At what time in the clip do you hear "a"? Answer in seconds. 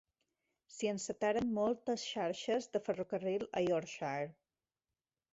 3.61-3.63